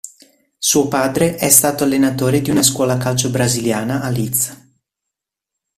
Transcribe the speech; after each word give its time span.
Suo 0.57 0.87
padre 0.87 1.35
è 1.35 1.47
stato 1.49 1.83
allenatore 1.83 2.41
di 2.41 2.49
una 2.49 2.63
scuola 2.63 2.97
calcio 2.97 3.29
brasiliana 3.29 4.01
a 4.01 4.09
Leeds. 4.09 4.65